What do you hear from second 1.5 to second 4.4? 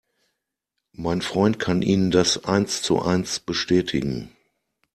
kann Ihnen das eins zu eins bestätigen.